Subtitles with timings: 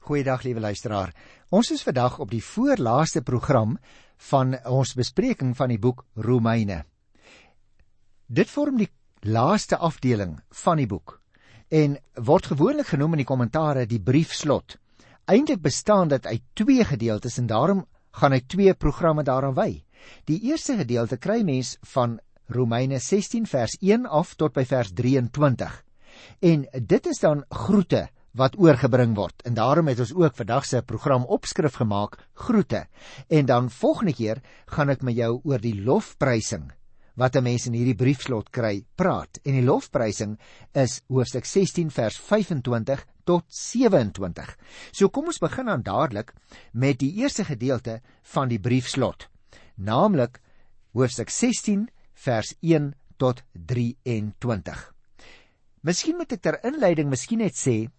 [0.00, 1.10] Goeiedag liewe luisteraar.
[1.52, 3.74] Ons is vandag op die voorlaaste program
[4.30, 6.78] van ons bespreking van die boek Romeine.
[8.24, 8.88] Dit vorm die
[9.28, 11.18] laaste afdeling van die boek
[11.68, 14.78] en word gewoonlik genoem in die kommentare die briefslot.
[15.28, 17.84] Eintlik bestaan dit uit twee gedeeltes en daarom
[18.16, 19.84] gaan ek twee programme daaraan wy.
[20.24, 22.16] Die eerste gedeelte kry mens van
[22.48, 25.76] Romeine 16 vers 1 af tot by vers 23.
[26.40, 29.42] En dit is dan groete wat oorgebring word.
[29.42, 32.86] En daarom het ons ook vandag se program opskrif gemaak groete.
[33.28, 36.70] En dan volgende keer gaan ek met jou oor die lofprysing
[37.20, 39.38] wat 'n mens in hierdie briefslot kry praat.
[39.44, 40.38] En die lofprysing
[40.72, 44.56] is hoofstuk 16 vers 25 tot 27.
[44.92, 46.32] So kom ons begin dan dadelik
[46.72, 49.28] met die eerste gedeelte van die briefslot,
[49.76, 50.40] naamlik
[50.92, 54.94] hoofstuk 16 vers 1 tot 23.
[55.80, 57.90] Miskien moet ek ter inleiding miskien net sê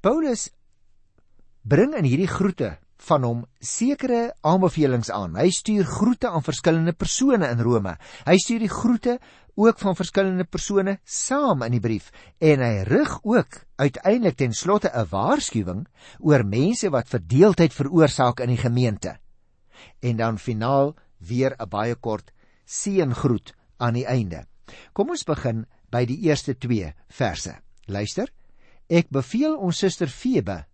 [0.00, 0.46] Paulus
[1.60, 2.70] bring in hierdie groete
[3.04, 5.34] van hom sekere aanbevelings aan.
[5.36, 7.92] Hy stuur groete aan verskillende persone in Rome.
[8.24, 9.18] Hy stuur die groete
[9.60, 12.08] ook van verskillende persone saam in die brief
[12.40, 15.86] en hy rig ook uiteindelik ten slotte 'n waarskuwing
[16.18, 19.18] oor mense wat verdeeldheid veroorsaak in die gemeente.
[20.00, 22.32] En dan finaal weer 'n baie kort
[22.64, 24.46] seëngroet aan die einde.
[24.92, 27.52] Kom ons begin by die eerste 2 verse.
[27.86, 28.39] Luister.
[28.90, 30.64] Ek beveel ons suster Febe,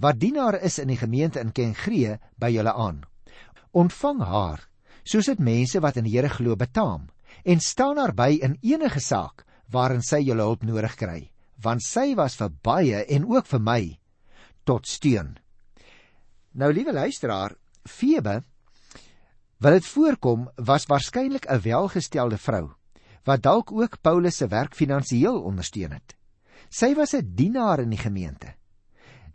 [0.00, 3.02] wat dienaar is in die gemeente in Kengree, by julle aan.
[3.76, 4.62] Ontvang haar,
[5.04, 7.10] soos dit mense wat in die Here glo betaam,
[7.44, 11.20] en staan haar by in enige saak waarin sy julle hulp nodig kry,
[11.60, 13.80] want sy was vir baie en ook vir my
[14.64, 15.36] tot steun.
[16.56, 18.40] Nou liewe luisteraar, Febe
[19.60, 22.74] Wat dit voorkom was waarskynlik 'n welgestelde vrou
[23.26, 26.14] wat dalk ook Paulus se werk finansiëel ondersteun het.
[26.68, 28.54] Sy was 'n dienaar in die gemeente.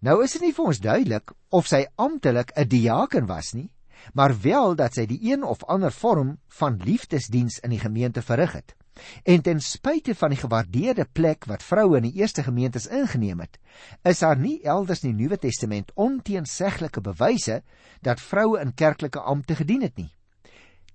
[0.01, 3.71] Nou is dit nie vir ons duidelik of sy amptelik 'n diaken was nie,
[4.13, 8.51] maar wel dat sy die een of ander vorm van liefdesdiens in die gemeente verrig
[8.51, 8.75] het.
[9.23, 13.59] En ten spyte van die gewaardeerde plek wat vroue in die eerste gemeentes ingeneem het,
[14.03, 17.61] is daar nie elders in die Nuwe Testament onteenseglike bewyse
[18.01, 20.11] dat vroue in kerklike ampte gedien het nie.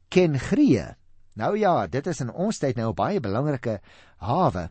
[0.09, 0.85] Kengree.
[1.35, 3.81] Nou ja, dit is in ons tyd nou 'n baie belangrike
[4.19, 4.71] hawe.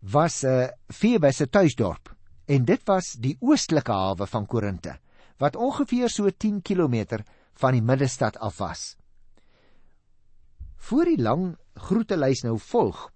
[0.00, 2.16] Was 'n uh, Febe se tuisdorp
[2.46, 4.98] en dit was die oostelike hawe van Korinte
[5.38, 7.20] wat ongeveer so 10 km
[7.52, 8.96] van die middestad af was.
[10.76, 13.10] Voor die lang groetelys nou volg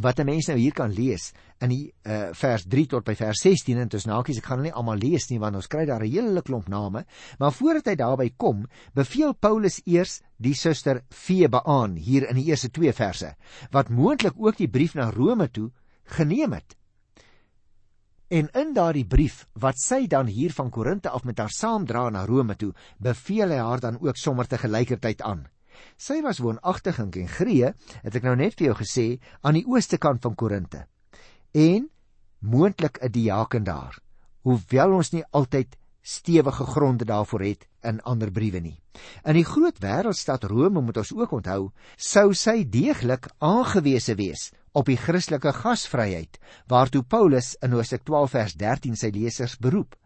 [0.00, 3.40] wat 'n mens nou hier kan lees in die uh, vers 3 tot by vers
[3.42, 6.10] 16 en dis nakies ek gaan nie almal lees nie want ons kry daar 'n
[6.10, 7.04] hele klomp name
[7.38, 12.46] maar voordat hy daarby kom beveel Paulus eers die suster Febe aan hier in die
[12.46, 13.34] eerste 2 verse
[13.70, 15.70] wat moontlik ook die brief na Rome toe
[16.16, 16.76] geneem het
[18.30, 22.24] en in daardie brief wat sy dan hier van Korinte af met haar saamdra na
[22.24, 25.48] Rome toe beveel hy haar dan ook sommer te gelykertyd aan
[26.00, 27.72] Sy was woonagtig in Kengree,
[28.04, 29.06] het ek nou net vir jou gesê,
[29.40, 30.84] aan die ooste kant van Korinte.
[31.56, 31.88] En
[32.40, 33.98] moontlik 'n diaken daar.
[34.42, 38.78] Hoewel ons nie altyd stewige gronde daarvoor het in ander briewe nie.
[39.24, 44.86] In die groot wêreldstad Rome moet ons ook onthou, sou sy deeglik aangewese wees op
[44.86, 46.38] die Christelike gasvryheid
[46.70, 49.96] waartoe Paulus in Hoofstuk 12 vers 13 sy lesers beroep.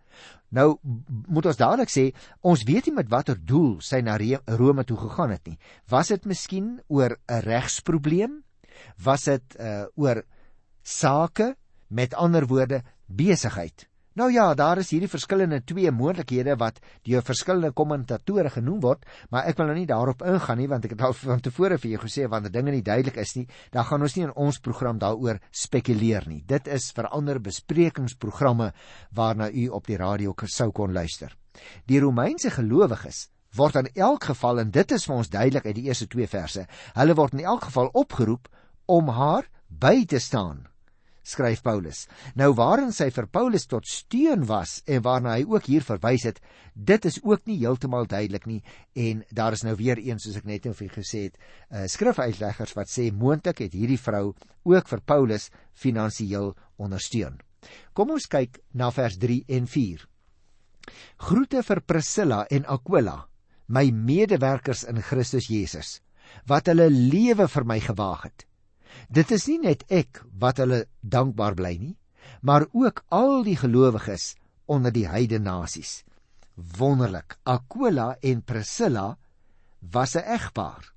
[0.54, 0.78] Nou
[1.26, 2.10] moet ons dadelik sê,
[2.42, 4.16] ons weet nie met watter doel sy na
[4.46, 5.58] Rome toe gegaan het nie.
[5.90, 8.42] Was dit miskien oor 'n regsprobleem?
[9.02, 10.24] Was dit uh oor
[10.82, 11.56] sake,
[11.88, 13.88] met ander woorde, besigheid?
[14.14, 19.00] Nou ja, daar is hierdie verskillende twee moontlikhede wat deur verskillende kommentatore genoem word,
[19.34, 21.96] maar ek wil nou nie daarop ingaan nie want ek het al van tevore vir
[21.96, 25.00] jou gesê wanneer dinge nie duidelik is nie, dan gaan ons nie in ons program
[25.02, 26.44] daaroor spekuleer nie.
[26.46, 28.68] Dit is vir ander besprekingsprogramme
[29.18, 31.34] waarna u op die radio sou kon luister.
[31.90, 35.88] Die Romeinse gelowiges word in elk geval en dit is vir ons duidelik uit die
[35.90, 38.46] eerste 2 verse, hulle word in elk geval opgeroep
[38.86, 40.68] om haar by te staan
[41.24, 42.04] skryf Paulus.
[42.36, 46.40] Nou waarin sy vir Paulus tot steun was en waarna hy ook hier verwys het,
[46.74, 48.60] dit is ook nie heeltemal duidelik nie
[48.94, 51.38] en daar is nou weer een soos ek net nou vir gesê het,
[51.70, 54.34] uh, skrifuitleggers wat sê moontlik het hierdie vrou
[54.64, 57.40] ook vir Paulus finansiëel ondersteun.
[57.96, 60.04] Kom ons kyk na vers 3 en 4.
[61.24, 63.22] Groete vir Priscilla en Aquila,
[63.68, 66.00] my medewerkers in Christus Jesus,
[66.50, 68.44] wat hulle lewe vir my gewaag het.
[69.08, 71.96] Dit is nie net ek wat hulle dankbaar bly nie,
[72.42, 74.34] maar ook al die gelowiges
[74.66, 76.02] onder die heidene nasies.
[76.54, 79.16] Wonderlik, Aquila en Priscilla
[79.80, 80.92] was 'n egpaar.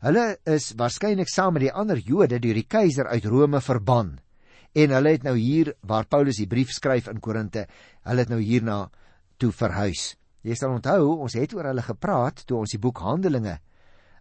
[0.00, 4.20] Hulle is waarskynlik saam met die ander Jode deur die keiser uit Rome verban
[4.74, 7.68] En hulle het nou hier waar Paulus die brief skryf in Korinte,
[8.08, 8.88] hulle het nou hierna
[9.38, 10.16] toe verhuis.
[10.42, 13.60] Jy sal onthou, ons het oor hulle gepraat toe ons die boek Handelinge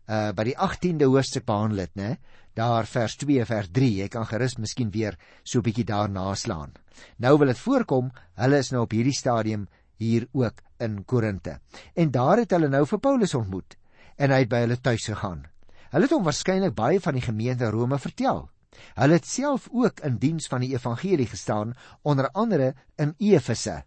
[0.08, 2.18] uh by die 18de hoofstuk behandel het, né?
[2.54, 3.92] Daar vers 2 vers 3.
[4.04, 6.74] Jy kan gerus miskien weer so 'n bietjie daarna slaan.
[7.18, 9.68] Nou wil dit voorkom, hulle is nou op hierdie stadium
[9.98, 11.60] hier ook in Korinte.
[11.96, 13.78] En daar het hulle nou vir Paulus ontmoet
[14.18, 15.46] en hy het by hulle tuis gegaan.
[15.90, 18.50] Hulle het hom waarskynlik baie van die gemeente Rome vertel.
[18.98, 23.84] Hulle het self ook in diens van die evangelie gestaan, onder andere in Efese.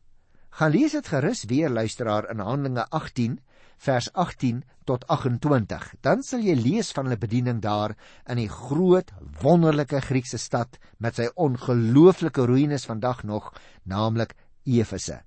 [0.50, 3.40] Gaan lees dit gerus weer luisteraar in Handelinge 18
[3.76, 5.94] vers 18 tot 28.
[6.00, 7.96] Dan sal jy lees van hulle bediening daar
[8.30, 9.12] in die groot
[9.42, 13.52] wonderlike Griekse stad met sy ongelooflike ruïnes vandag nog,
[13.84, 15.22] naamlik Efese.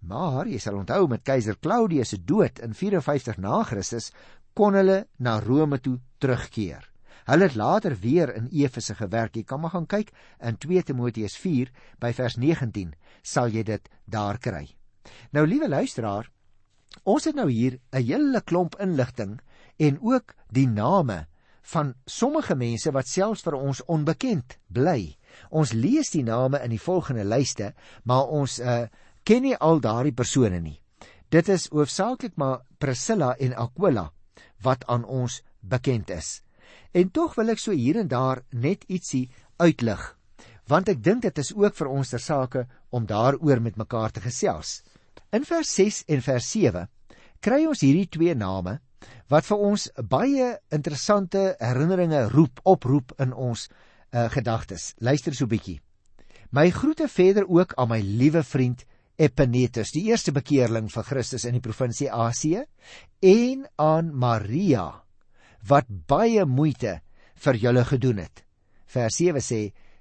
[0.00, 4.10] Maar jy sal onthou met keiser Claudius se dood in 54 na Christus
[4.56, 6.86] kon hulle na Rome toe terugkeer.
[7.28, 9.36] Hulle het later weer in Efese gewerk.
[9.36, 11.70] Jy kan maar gaan kyk in 2 Timoteus 4
[12.00, 14.66] by vers 19 sal jy dit daar kry.
[15.32, 16.30] Nou liewe luisteraar,
[17.04, 19.40] Ons het nou hier 'n hele klomp inligting
[19.78, 21.26] en ook die name
[21.62, 25.16] van sommige mense wat selfs vir ons onbekend bly.
[25.50, 28.88] Ons lees die name in die volgende lyste, maar ons uh,
[29.24, 30.80] ken nie al daardie persone nie.
[31.30, 34.10] Dit is hoofsaaklik maar Priscilla en Aquila
[34.62, 36.42] wat aan ons bekend is.
[36.92, 40.02] En tog wil ek so hier en daar net ietsie uitlig,
[40.66, 44.20] want ek dink dit is ook vir ons ter sake om daaroor met mekaar te
[44.20, 44.80] gesels.
[45.32, 46.86] In vers 6 en vers 7
[47.40, 48.78] kry ons hierdie twee name
[49.30, 54.94] wat vir ons baie interessante herinneringe roep oproep in ons uh, gedagtes.
[54.98, 55.80] Luister so 'n bietjie.
[56.50, 58.84] My groete verder ook aan my liewe vriend
[59.20, 62.64] Epenetus, die eerste bekeerling van Christus in die provinsie Asië,
[63.20, 65.04] en aan Maria
[65.68, 67.00] wat baie moeite
[67.44, 68.44] vir julle gedoen het.
[68.88, 69.60] Vers 7 sê: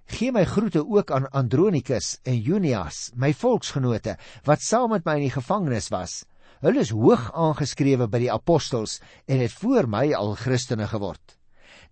[0.10, 4.16] Gee my groete ook aan Andronikus en Junias, my volksgenote
[4.48, 6.24] wat saam met my in die gevangenis was.
[6.66, 8.98] Hulle is hoog aangeskrewe by die apostels
[9.30, 11.38] en het voor my al Christene geword.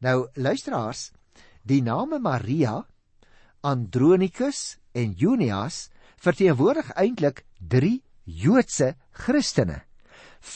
[0.01, 1.11] Nou luisteraars,
[1.61, 2.81] die name Maria,
[3.61, 5.87] Andronikus en Junias
[6.17, 9.83] verteenwoordig eintlik 3 Joodse Christene.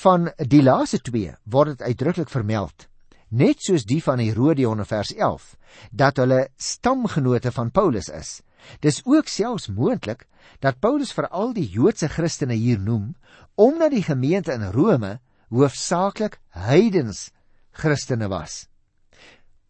[0.01, 2.90] Van die laaste twee word dit uitdruklik vermeld
[3.31, 5.55] net soos die van Herodion in vers 11
[5.91, 8.41] dat hulle stamgenote van Paulus is.
[8.83, 10.27] Dis ook selfs moontlik
[10.59, 13.13] dat Paulus vir al die Joodse Christene hier noem
[13.55, 15.19] omdat die gemeente in Rome
[15.51, 17.29] hoofsaaklik heidens
[17.71, 18.67] Christene was.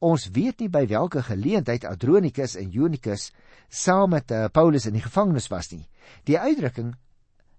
[0.02, 3.30] Ons weet nie by watter geleentheid Adronikus en Jonikus
[3.70, 5.86] saam met uh, Paulus in die gevangenis was nie.
[6.26, 6.96] Die uitdrukking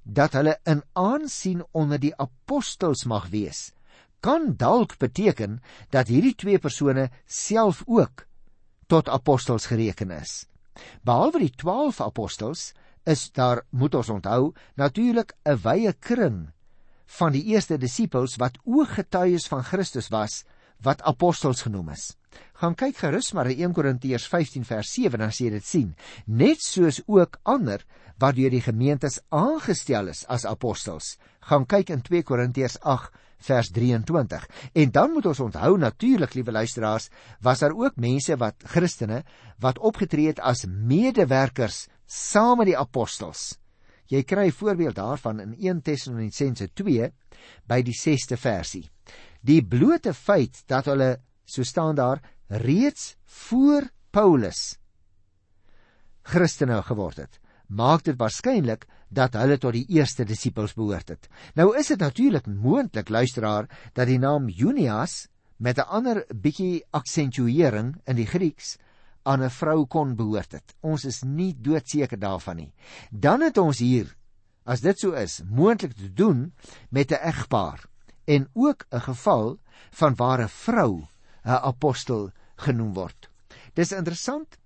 [0.02, 3.70] dat hulle in aansien onder die apostels mag wees
[4.22, 5.58] kan dalk beteken
[5.90, 8.26] dat hierdie twee persone self ook
[8.86, 10.46] tot apostels gereken is.
[11.04, 12.72] Behalwe die 12 apostels
[13.04, 16.52] is daar moet ons onthou natuurlik 'n wye kring
[17.18, 20.44] van die eerste disippels wat ooggetuies van Christus was
[20.82, 22.16] wat apostels genoem is.
[22.58, 25.94] Gaan kyk gerus maar in 1 Korintiërs 15 vers 7 dan sien jy dit sien.
[26.26, 27.84] Net soos ook ander
[28.18, 31.18] wat deur die gemeentes aangestel is as apostels.
[31.40, 33.12] Gaan kyk in 2 Korintiërs 8
[33.44, 34.46] vers 23.
[34.72, 37.08] En dan moet ons onthou natuurlik, liewe luisteraars,
[37.40, 39.22] was daar ook mense wat Christene
[39.58, 43.58] wat opgetree het as medewerkers saam met die apostels.
[44.06, 47.12] Jy kry 'n voorbeeld daarvan in 1 Tessalonisense 2
[47.66, 48.90] by die 6ste versie.
[49.40, 54.78] Die blote feit dat hulle so staan daar reeds voor Paulus
[56.22, 61.28] Christene geword het, maak dit waarskynlik dat hulle tot die eerste disippels behoort het.
[61.54, 68.00] Nou is dit natuurlik moontlik luisteraar dat die naam Junias met 'n ander bietjie aksentuering
[68.04, 68.78] in die Grieks
[69.22, 70.74] aan 'n vrou kon behoort het.
[70.80, 72.72] Ons is nie doodseker daarvan nie.
[73.10, 74.16] Dan het ons hier
[74.64, 76.52] as dit so is, moontlik te doen
[76.90, 77.84] met 'n egpaar
[78.24, 79.58] en ook 'n geval
[79.90, 81.06] van waar 'n vrou
[81.44, 83.30] 'n apostel genoem word.
[83.74, 84.58] Dis interessant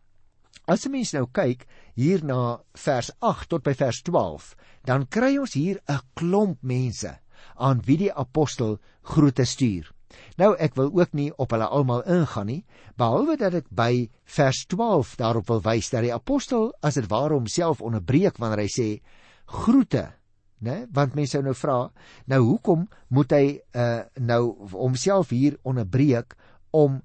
[0.66, 5.36] As 'n mens nou kyk hier na vers 8 tot by vers 12, dan kry
[5.38, 7.18] ons hier 'n klomp mense
[7.54, 9.92] aan wie die apostel groete stuur.
[10.38, 12.64] Nou ek wil ook nie op hulle almal ingaan nie,
[12.96, 17.34] behalwe dat ek by vers 12 daarop wil wys dat die apostel as dit ware
[17.34, 19.00] homself onderbreek wanneer hy sê
[19.46, 20.12] groete,
[20.60, 20.86] né?
[20.92, 21.90] Want mense sou nou vra,
[22.26, 26.34] nou hoekom moet hy uh nou homself hier onderbreek
[26.72, 27.02] om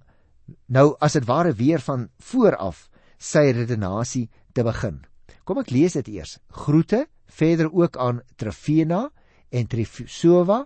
[0.68, 2.91] nou as dit ware weer van voor af
[3.22, 5.02] sy redenasie te begin.
[5.46, 6.40] Kom ek lees dit eers.
[6.66, 9.08] Groete verder ook aan Trifena
[9.52, 10.64] en Trifsova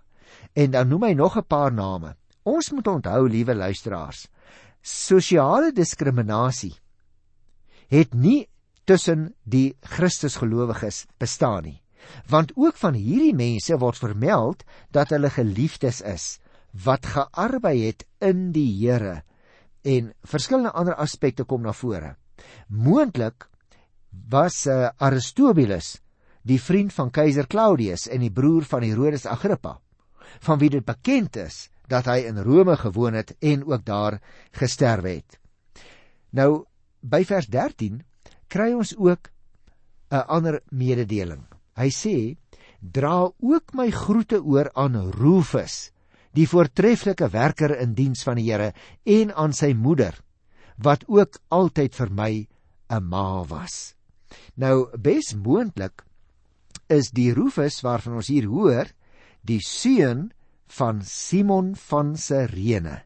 [0.55, 2.15] en dan noem hy nog 'n paar name.
[2.43, 4.27] Ons moet onthou, liewe luisteraars,
[4.81, 6.75] sosiale diskriminasie
[7.89, 8.47] het nie
[8.85, 11.81] tussen die Christusgelowiges bestaan nie.
[12.29, 16.39] Want ook van hierdie mense word vermeld dat hulle geliefdes is
[16.85, 19.24] wat gearbei het in die Here
[19.81, 22.15] en verskillende ander aspekte kom na vore.
[22.68, 23.48] Moontlik
[24.30, 25.96] was uh, Aristobulus
[26.46, 29.80] die vriend van keiser Claudius en die broer van Herodes Agrippa,
[30.46, 34.20] van wie dit bekend is dat hy in Rome gewoon het en ook daar
[34.58, 35.39] gesterwe het.
[36.34, 36.65] Nou
[37.01, 38.01] by vers 13
[38.50, 39.30] kry ons ook
[40.12, 41.46] 'n ander mededeling.
[41.75, 42.38] Hy sê:
[42.80, 45.92] "Dra ook my groete oor aan Rufus,
[46.34, 48.74] die voortreffelike werker in diens van die Here,
[49.04, 50.13] en aan sy moeder,
[50.77, 52.48] wat ook altyd vir my
[52.89, 53.96] 'n ma was."
[54.55, 56.03] Nou bes moontlik
[56.88, 58.86] is die Rufus waarvan ons hier hoor,
[59.41, 60.32] die seun
[60.67, 63.03] van Simon van Sirene.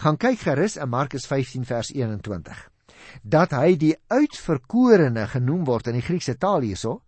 [0.00, 2.70] Gaan kyk gerus in Markus 15 vers 21.
[3.22, 7.00] Dat hy die uitverkorene genoem word in die Griekse taal hierso,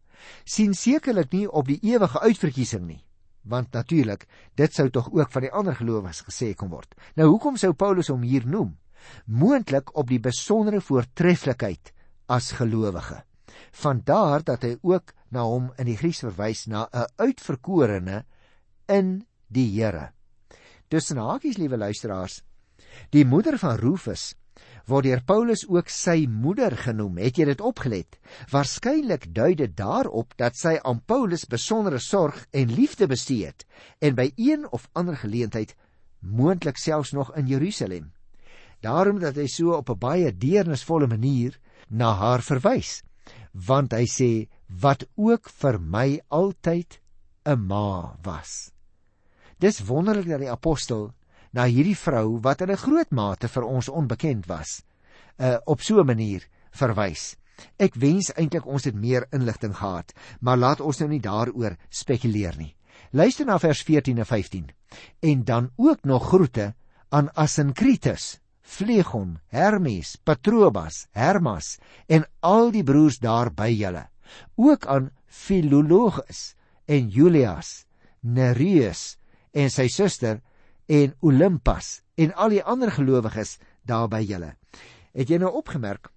[0.45, 3.01] sien sekerlik nie op die ewige uitverkiesing nie,
[3.43, 6.95] want natuurlik, dit sou tog ook van die ander gelowiges gesê kon word.
[7.19, 8.77] Nou hoekom sou Paulus hom hier noem?
[9.27, 11.93] Moontlik op die besondere voortreffelikheid
[12.27, 13.23] as gelowige.
[13.73, 18.25] Vandaar dat hy ook na hom in die Grieks verwys na 'n uitverkorene
[18.89, 20.13] in die Here.
[20.89, 22.43] Tussen hakies, liewe luisteraars,
[23.11, 24.35] die moeder van Rufus
[24.87, 27.19] word deur Paulus ook sy moeder genoem.
[27.23, 28.19] Het jy dit opgelet?
[28.51, 33.67] Waarskynlik dui dit daarop dat sy aan Paulus besondere sorg en liefde bestee het
[34.01, 35.77] en by een of ander geleentheid
[36.21, 38.13] moontlik selfs nog in Jerusalem.
[38.83, 41.59] Daarom dat hy so op 'n baie deernisvolle manier
[41.89, 43.03] na haar verwys
[43.53, 44.49] want hy sê
[44.81, 47.01] wat ook vir my altyd
[47.45, 48.73] 'n ma was.
[49.59, 51.13] Dis wonderlik dat die apostel
[51.53, 54.83] na hierdie vrou wat in 'n groot mate vir ons onbekend was,
[55.39, 57.37] uh, op so 'n manier verwys.
[57.79, 62.57] Ek wens eintlik ons het meer inligting gehad, maar laat ons nou nie daaroor spekuleer
[62.57, 62.75] nie.
[63.13, 64.71] Luister na vers 14 en 15.
[65.21, 66.75] En dan ook nog groete
[67.09, 71.79] aan Asinkritus, Flegon, Hermes, Patrobas, Hermas
[72.09, 74.07] en al die broers daar by julle.
[74.57, 76.55] Ook aan Philologus
[76.87, 77.85] en Julias,
[78.21, 79.19] Nereus
[79.53, 80.41] en sy suster
[80.87, 84.55] en Olympas en al die ander gelowiges daar by julle.
[85.13, 86.11] Het jy nou opgemerk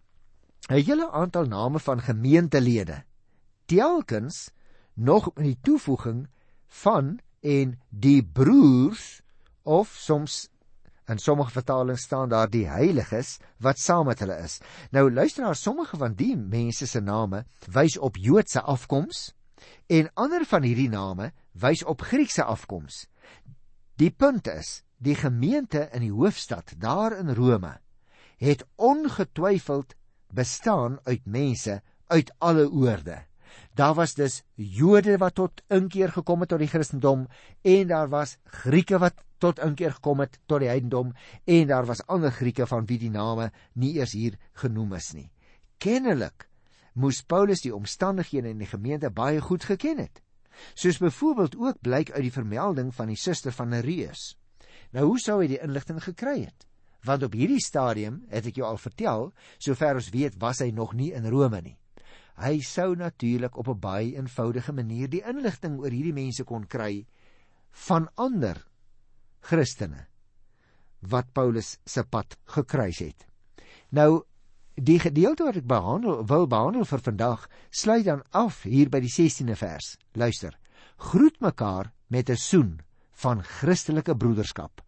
[0.70, 3.04] 'n hele aantal name van gemeentelede
[3.66, 4.50] telkens
[4.94, 6.28] nog in die toevoeging
[6.68, 9.22] van en die broers
[9.64, 10.50] of soms
[11.08, 14.58] In sommige vertalings staan daar die heiliges wat saam met hulle is.
[14.92, 19.34] Nou luister na sommige van die mense se name wys op Joodse afkoms
[19.88, 23.06] en ander van hierdie name wys op Griekse afkoms.
[24.02, 27.78] Die punt is, die gemeente in die hoofstad daar in Rome
[28.42, 29.94] het ongetwyfeld
[30.34, 33.22] bestaan uit mense uit alle oorde.
[33.76, 37.26] Daar was dus Jode wat tot inkeer gekom het tot die Christendom
[37.62, 41.12] en daar was Grieke wat tot inkeer gekom het tot die heidendom
[41.44, 45.28] en daar was ander Grieke van wie die name nie eers hier genoem is nie.
[45.78, 46.48] Kennelik
[46.94, 50.24] moes Paulus die omstandighede in die gemeente baie goed geken het.
[50.74, 54.38] Soos byvoorbeeld ook blyk uit die vermelding van die suster van Nereus.
[54.96, 56.64] Nou hoe sou hy die inligting gekry het?
[57.04, 60.96] Want op hierdie stadium, het ek jou al vertel, sover ons weet, was hy nog
[60.96, 61.76] nie in Rome nie.
[62.36, 67.06] Hy sou natuurlik op 'n baie eenvoudige manier die inligting oor hierdie mense kon kry
[67.88, 68.66] van ander
[69.40, 70.08] Christene
[71.00, 73.28] wat Paulus se pad gekruis het.
[73.90, 74.24] Nou
[74.76, 79.12] die gedeelte wat ek behandel wil behandel vir vandag sluit dan af hier by die
[79.12, 79.98] 16de vers.
[80.14, 80.58] Luister.
[80.98, 82.80] Groet mekaar met 'n soen
[83.12, 84.82] van Christelike broederskap.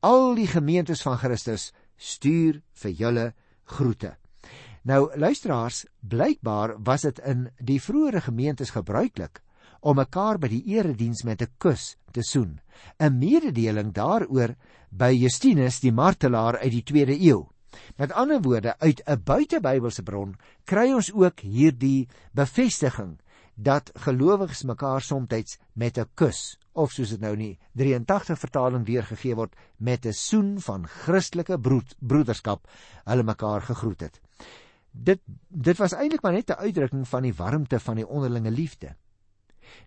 [0.00, 4.16] Al die gemeentes van Christus stuur vir julle groete.
[4.82, 9.38] Nou luisteraars, blykbaar was dit in die vroeëre gemeentes gebruiklik
[9.86, 12.58] om mekaar by die erediens met 'n kus te soen.
[12.98, 14.56] 'n Mededeling daaroor
[14.90, 17.46] by Justinus die martelaar uit die 2de eeu.
[17.96, 23.20] Met ander woorde, uit 'n buitebybelse bron kry ons ook hierdie bevestiging
[23.54, 29.34] dat gelowiges mekaar soms met 'n kus of soos dit nou nie 83 vertaling weergegee
[29.34, 32.68] word met 'n soen van Christelike broed, broederskap
[33.04, 34.20] hulle mekaar gegroet het.
[34.92, 38.96] Dit dit was eintlik maar net 'n uitdrukking van die warmte van die onderlinge liefde.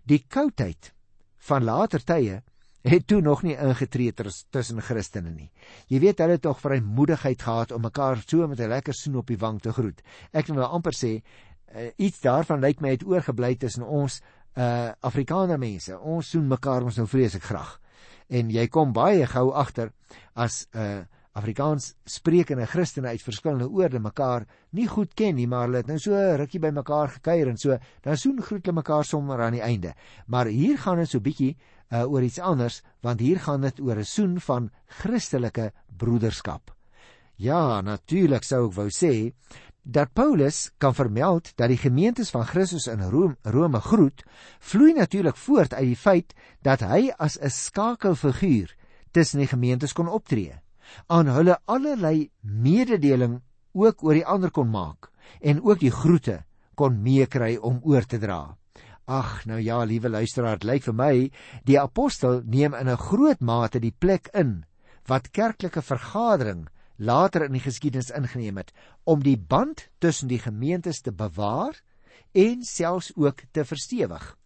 [0.04, 0.92] Die koudheid
[1.36, 2.42] van later tye
[2.86, 4.12] het toe nog nie ingetree
[4.50, 5.50] tussen Christene nie.
[5.86, 9.26] Jy weet hulle het tog vrymoedigheid gehad om mekaar so met 'n lekker soen op
[9.26, 10.02] die wang te groet.
[10.32, 11.22] Ek wil amper sê
[11.74, 14.20] uh, iets daarvan lyk my het oorgebly tussen ons
[14.56, 15.98] uh Afrikaner mense.
[15.98, 17.80] Ons soen mekaar ons nou vreeslik graag.
[18.28, 19.92] En jy kom baie gou agter
[20.34, 21.04] as 'n uh,
[21.36, 25.98] Afrikaans sprekende Christene uit verskillende oorde mekaar nie goed ken nie, maar hulle het nou
[26.00, 27.76] so rukkie by mekaar gekuier en so,
[28.06, 29.92] dan soen groet hulle mekaar sommer aan die einde.
[30.32, 34.00] Maar hier gaan dit so bietjie uh, oor iets anders, want hier gaan dit oor
[34.00, 34.70] 'n soen van
[35.02, 36.72] Christelike broederskap.
[37.36, 39.32] Ja, natuurlik sou ek wou sê
[39.84, 44.24] dat Paulus kan vermeld dat die gemeentes van Christus in Rome, Rome groet,
[44.58, 48.72] vloei natuurlik voort uit die feit dat hy as 'n skakelfiguur
[49.12, 50.65] tussen die gemeentes kon optree
[51.06, 53.40] aan hulle allerlei mededeling
[53.72, 58.18] ook oor die ander kon maak en ook die groete kon meekry om oor te
[58.18, 58.56] dra.
[59.06, 61.12] Ag, nou ja, liewe luisteraar, dit lyk vir my
[61.64, 64.64] die apostel neem in 'n groot mate die plek in
[65.06, 66.66] wat kerklike vergadering
[66.98, 68.72] later in die geskiedenis ingeneem het
[69.04, 71.76] om die band tussen die gemeentes te bewaar
[72.32, 74.36] en selfs ook te verstewig.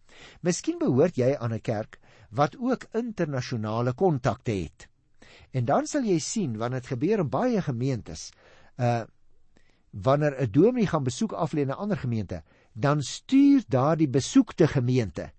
[0.41, 4.90] Miskien behoort jy aan 'n kerk wat ook internasionale kontakte het.
[5.51, 8.31] En dan sal jy sien wanneer dit gebeur in baie gemeentes,
[8.77, 9.03] uh
[9.91, 12.43] wanneer 'n dominee gaan besoek aflê in 'n ander gemeente,
[12.73, 15.31] dan stuur daardie besoekte gemeente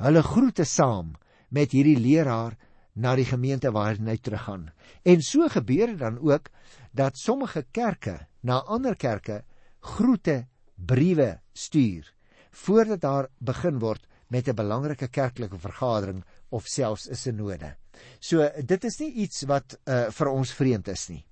[0.00, 1.12] hulle groete saam
[1.52, 2.56] met hierdie leraar
[3.00, 4.70] na die gemeente waar hy teruggaan.
[5.04, 6.50] En so gebeur dit dan ook
[6.92, 9.42] dat sommige kerke na ander kerke
[9.80, 12.08] groete briewe stuur
[12.50, 17.76] voordat daar begin word met 'n belangrike kerklike vergadering of selfs 'n sinode.
[18.20, 21.24] So dit is nie iets wat uh, vir ons vreemd is nie.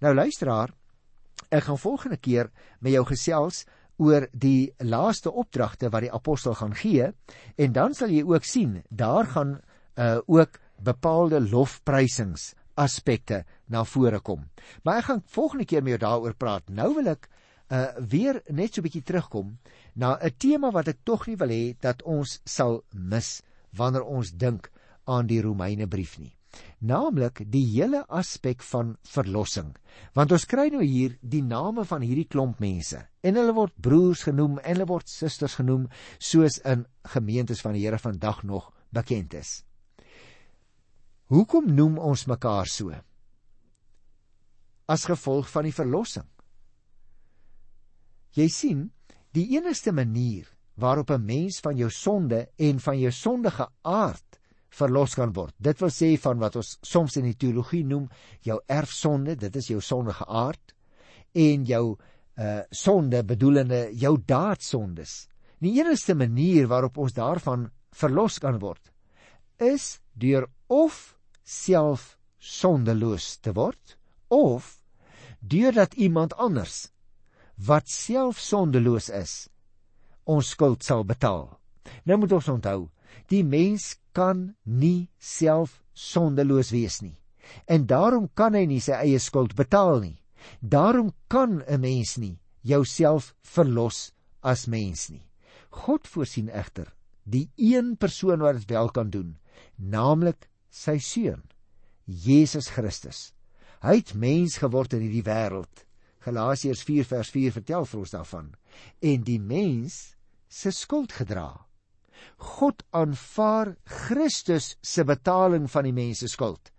[0.00, 0.72] Nou luisteraar,
[1.50, 2.50] ek gaan volgende keer
[2.80, 3.64] met jou gesels
[4.02, 7.12] oor die laaste opdragte wat die apostel gaan gee
[7.56, 9.60] en dan sal jy ook sien daar gaan
[9.94, 14.48] uh, ook bepaalde lofprysings aspekte na vore kom.
[14.82, 16.68] Maar ek gaan volgende keer met jou daaroor praat.
[16.68, 17.30] Nou wil ek
[17.72, 19.58] uh weer net so 'n bietjie terugkom
[19.94, 24.30] na 'n tema wat ek tog nie wil hê dat ons sal mis wanneer ons
[24.30, 24.70] dink
[25.04, 26.32] aan die Romeine brief nie.
[26.84, 29.72] Naamlik die hele aspek van verlossing.
[30.14, 34.24] Want ons kry nou hier die name van hierdie klomp mense en hulle word broers
[34.28, 36.84] genoem en hulle word susters genoem soos in
[37.14, 39.62] gemeentes van die Here vandag nog bekend is.
[41.32, 42.92] Hoekom noem ons mekaar so?
[44.86, 46.26] As gevolg van die verlossing.
[48.34, 48.80] Jy sien,
[49.34, 54.40] die enigste manier waarop 'n mens van jou sonde en van jou sondige aard
[54.74, 55.54] verlos kan word.
[55.58, 58.08] Dit wil sê van wat ons soms in die teologie noem
[58.46, 60.74] jou erfsonde, dit is jou sondige aard
[61.34, 61.84] en jou
[62.34, 65.28] uh sonde bedoelende jou daadsondes.
[65.62, 68.90] Die enigste manier waarop ons daarvan verlos kan word
[69.62, 73.94] is deur of self sondeloos te word
[74.28, 74.82] of
[75.40, 76.88] deurdat iemand anders
[77.54, 79.34] wat self sondeloos is
[80.24, 81.50] ons skuld sal betaal.
[82.08, 82.88] Nou moet ons onthou,
[83.28, 87.16] die mens kan nie self sondeloos wees nie.
[87.68, 90.18] En daarom kan hy nie sy eie skuld betaal nie.
[90.60, 95.26] Daarom kan 'n mens nie jouself verlos as mens nie.
[95.70, 99.36] God voorsien egter die een persoon wat dit wel kan doen,
[99.76, 101.42] naamlik sy seun,
[102.04, 103.32] Jesus Christus.
[103.84, 105.84] Hy het mens geword in hierdie wêreld.
[106.24, 108.52] Galasiërs 4 vers 4 vertel vir ons daarvan.
[109.00, 110.14] En die mens
[110.48, 111.66] se skuld gedra.
[112.58, 116.70] God aanvaar Christus se betaling van die mens se skuld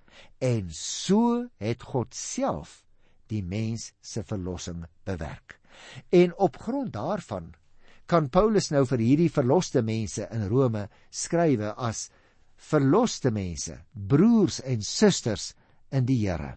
[0.43, 2.81] en so het God self
[3.31, 5.59] die mens se verlossing bewerk.
[6.11, 7.53] En op grond daarvan
[8.05, 12.09] kan Paulus nou vir hierdie verloste mense in Rome skrywe as
[12.69, 15.53] verloste mense, broers en susters
[15.91, 16.55] in die Here.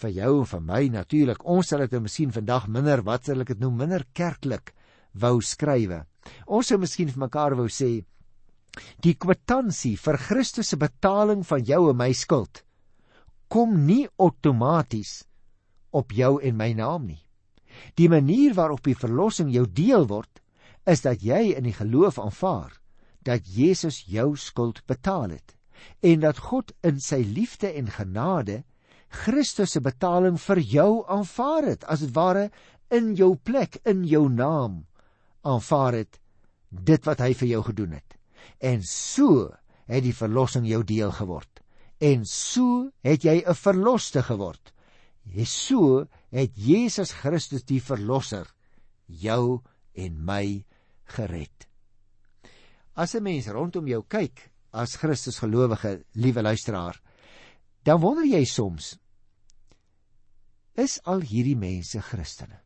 [0.00, 3.44] Vir jou en vir my natuurlik, ons sal dit nou miskien vandag minder wat sal
[3.44, 4.72] ek dit noem minder kerklik
[5.12, 6.06] wou skrywe.
[6.46, 8.00] Ons sou miskien vir mekaar wou sê
[9.02, 12.62] die kwitansie vir Christus se betaling van jou en my skuld
[13.50, 15.24] kom nie outomaties
[15.90, 17.18] op jou en my naam nie.
[17.98, 20.30] Die manier waarop die verlossing jou deel word,
[20.86, 22.76] is dat jy in die geloof aanvaar
[23.26, 25.56] dat Jesus jou skuld betaal het
[26.04, 28.62] en dat God in sy liefde en genade
[29.22, 32.48] Christus se betaling vir jou aanvaar het as dit ware
[32.94, 34.84] in jou plek in jou naam
[35.42, 36.19] aanvaar het
[36.70, 38.16] dit wat hy vir jou gedoen het.
[38.58, 39.50] En so
[39.90, 41.62] het die verlossing jou deel geword.
[42.00, 44.72] En so het jy 'n verloste geword.
[45.34, 48.46] En so het Jesus Christus die verlosser
[49.06, 49.60] jou
[49.94, 50.64] en my
[51.04, 51.66] gered.
[52.94, 57.00] As 'n mens rondom jou kyk as Christus gelowige, liewe luisteraar,
[57.82, 58.98] dan wonder jy soms
[60.74, 62.60] is al hierdie mense Christene?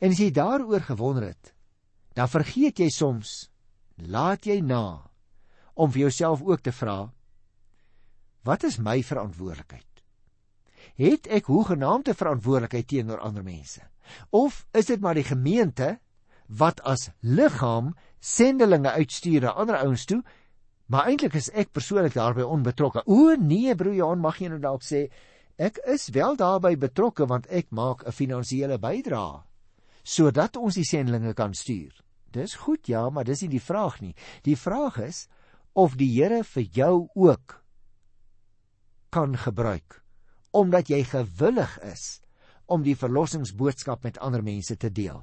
[0.00, 1.53] En as jy daaroor gewonder het,
[2.14, 3.48] dan vergeet jy soms,
[3.98, 5.10] laat jy na
[5.74, 7.10] om vir jouself ook te vra,
[8.46, 9.90] wat is my verantwoordelikheid?
[11.00, 13.82] Het ek hoegenaamde verantwoordelikheid teenoor ander mense?
[14.30, 15.96] Of is dit maar die gemeente
[16.46, 20.20] wat as liggaam sendelinge uitstuur na ander ouens toe,
[20.86, 23.02] maar eintlik is ek persoonlik daarbey onbetrokke.
[23.06, 25.08] O nee, broer Johan, mag jy nou dalk sê
[25.56, 29.42] ek is wel daarbey betrokke want ek maak 'n finansiële bydrae
[30.04, 32.03] sodat ons die sendelinge kan stuur.
[32.34, 34.14] Dis goed ja, maar dis nie die vraag nie.
[34.42, 35.26] Die vraag is
[35.74, 37.60] of die Here vir jou ook
[39.14, 40.00] kan gebruik
[40.54, 42.20] omdat jy gewillig is
[42.70, 45.18] om die verlossingsboodskap met ander mense te deel.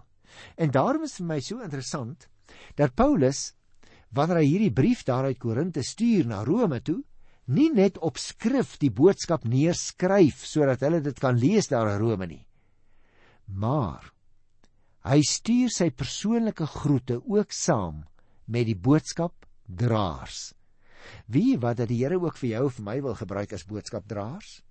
[0.60, 2.28] En daarom is vir my so interessant
[2.76, 3.54] dat Paulus
[4.12, 7.00] wanneer hy hierdie brief daaruit Korinte stuur na Rome toe,
[7.48, 12.28] nie net op skrif die boodskap neerskryf sodat hulle dit kan lees daar in Rome
[12.28, 12.44] nie.
[13.48, 14.12] Maar
[15.08, 18.04] hy stuur sy persoonlike groete ook saam
[18.46, 19.34] met die boodskap
[19.66, 20.52] draers.
[21.26, 24.62] Wie wat dat die Here ook vir jou of vir my wil gebruik as boodskapdraers?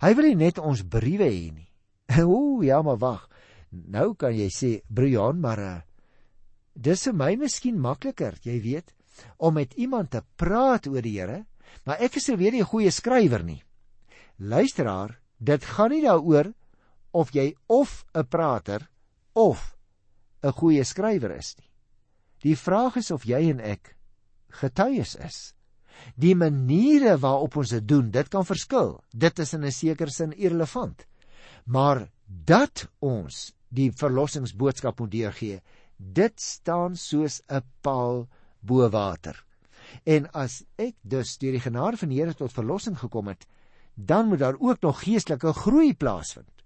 [0.00, 1.68] Hy wil nie net ons briewe hê nie.
[2.24, 3.28] Ooh, ja, maar wag.
[3.70, 5.76] Nou kan jy sê, Brian, maar uh,
[6.72, 8.94] dis vir my miskien makliker, jy weet,
[9.36, 11.42] om met iemand te praat oor die Here,
[11.84, 13.62] maar ek is nie weer 'n goeie skrywer nie.
[14.38, 16.52] Luisteraar, dit gaan nie daaroor
[17.12, 18.88] of jy of 'n prater
[19.38, 19.76] of
[20.42, 21.70] 'n goeie skrywer is nie.
[22.42, 23.96] Die vraag is of jy en ek
[24.60, 25.54] getuies is.
[26.14, 29.00] Die maniere waarop ons dit doen, dit kan verskil.
[29.10, 31.06] Dit is in 'n sekere sin irrelevant.
[31.66, 35.60] Maar dat ons die verlossingsboodskap moet deurgee.
[35.96, 38.28] Dit staan soos 'n paal
[38.60, 39.44] bo water.
[40.04, 43.46] En as ek dus deur die genade van die Here tot verlossing gekom het,
[43.94, 46.57] dan moet daar ook nog geestelike groei plaasvind.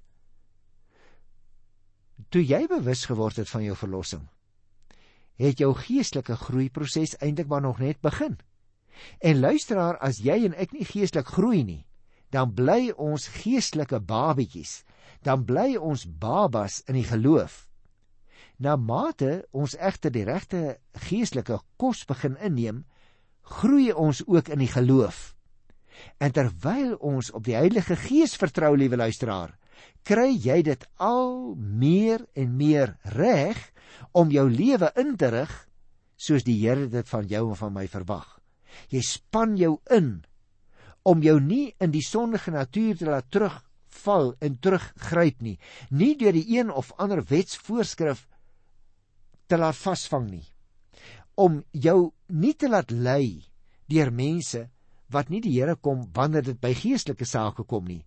[2.31, 4.29] Toe jy bewus geword het van jou verlossing,
[5.41, 8.39] het jou geestelike groeiproses eintlik maar nog net begin.
[9.19, 11.87] En luisteraar, as jy en ek nie geestelik groei nie,
[12.31, 14.83] dan bly ons geestelike babetjies
[15.23, 17.67] dan bly ons babas in die geloof.
[18.63, 22.83] Na mate ons egter die regte geestelike kos begin inneem,
[23.59, 25.33] groei ons ook in die geloof.
[26.23, 29.55] En terwyl ons op die Heilige Gees vertrou, liewe luisteraar,
[30.07, 33.59] kry jy dit al meer en meer reg
[34.13, 35.53] om jou lewe in te rig
[36.17, 38.27] soos die Here dit van jou en van my verwag.
[38.91, 40.23] Jy span jou in
[41.09, 43.59] om jou nie in die sondige natuur te laat terug
[44.03, 45.59] val en teruggryp nie,
[45.91, 48.27] nie deur die een of ander wetsvoorskrif
[49.51, 50.47] te laat vasvang nie.
[51.35, 53.43] Om jou nie te laat lei
[53.91, 54.69] deur mense
[55.13, 58.03] wat nie die Here kom wanneer dit by geestelike sake kom nie,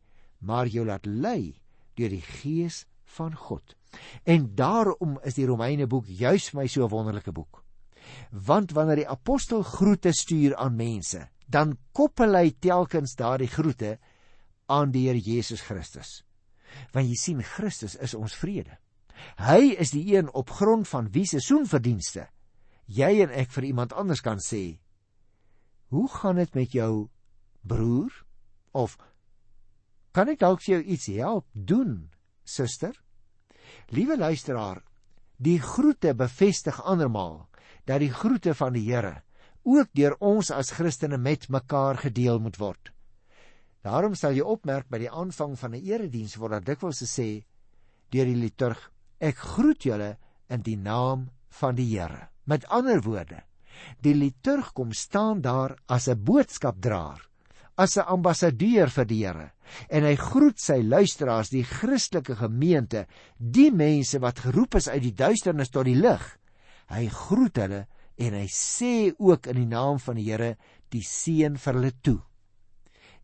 [0.45, 1.55] maar jou laat lei
[1.95, 2.83] deur die Gees
[3.17, 3.75] van God.
[4.23, 7.63] En daarom is die Romeine boek juis vir my so 'n wonderlike boek.
[8.31, 13.97] Want wanneer die apostel groete stuur aan mense, dan koppel hy telkens daardie groete
[14.67, 16.23] aan die Here Jesus Christus.
[16.91, 18.77] Want jy sien Christus is ons vrede.
[19.37, 22.27] Hy is die een op grond van wie se soenverdienste
[22.85, 24.79] jy en ek vir iemand anders kan sê:
[25.89, 27.09] "Hoe gaan dit met jou
[27.61, 28.11] broer?"
[28.71, 28.97] of
[30.15, 32.09] "Kan ek dalk vir jou iets help doen,
[32.45, 32.95] suster?"
[33.91, 34.79] Liewe luisteraar,
[35.37, 37.49] die groete bevestig andermal
[37.85, 39.23] dat die groete van die Here
[39.65, 42.91] ook deur ons as Christene met mekaar gedeel moet word.
[43.83, 47.43] Daarom sal jy opmerk by die aanvang van 'n erediens word daar dikwels gesê
[48.09, 48.79] deur die liturg:
[49.19, 50.17] Ek groet julle
[50.49, 52.29] in die naam van die Here.
[52.45, 53.43] Met ander woorde,
[54.01, 57.21] die liturg kom staan daar as 'n boodskapdraer,
[57.75, 59.51] as 'n ambassadeur vir die Here,
[59.89, 63.05] en hy groet sy luisteraars, die Christelike gemeente,
[63.37, 66.23] die mense wat geroep is uit die duisternis tot die lig.
[66.87, 70.55] Hy groet hulle en hy sê ook in die naam van die Here
[70.89, 72.21] die seën vir hulle toe.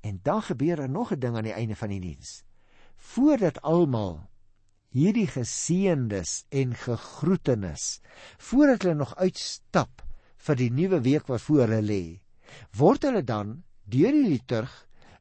[0.03, 2.43] En dan gebeur er nog 'n ding aan die einde van die diens.
[2.97, 4.27] Voordat almal
[4.91, 8.01] hierdie geseëndes en gegroetenis
[8.37, 10.03] voordat hulle nog uitstap
[10.37, 12.03] vir die nuwe week wat voor hulle lê,
[12.75, 14.71] word hulle dan deur die liturg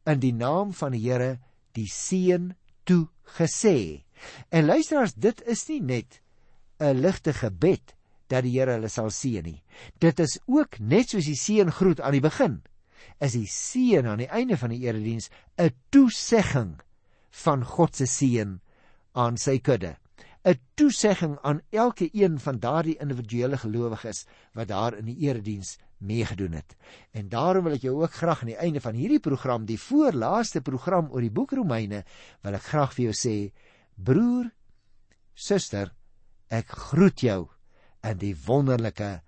[0.06, 1.38] in die naam van die Here
[1.72, 4.04] die seën toe gesê.
[4.50, 6.20] En luisteraars, dit is nie net
[6.80, 7.94] 'n ligte gebed
[8.28, 9.62] dat die Here hulle sal seën nie.
[9.98, 12.62] Dit is ook net soos die seën groet aan die begin
[13.20, 16.80] is die seën aan die einde van die erediens 'n toesegging
[17.44, 18.60] van God se seën
[19.12, 19.96] aan sy kudde.
[20.44, 26.56] 'n Toesegging aan elke een van daardie individuele gelowiges wat daar in die erediens meegedoen
[26.58, 26.76] het.
[27.12, 30.62] En daarom wil ek jou ook graag aan die einde van hierdie program, die voorlaaste
[30.64, 32.04] program oor die boek Romeine,
[32.44, 33.34] wil ek graag vir jou sê,
[34.00, 34.50] broer,
[35.34, 35.92] suster,
[36.50, 37.40] ek groet jou
[38.06, 39.20] in die wonderlike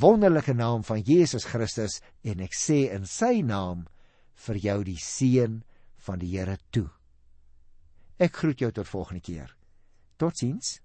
[0.00, 3.84] wonderlike naam van Jesus Christus en ek sê in sy naam
[4.46, 5.60] vir jou die seën
[6.06, 6.88] van die Here toe.
[8.18, 9.52] Ek groet jou tot volgende keer.
[10.16, 10.78] Totsiens.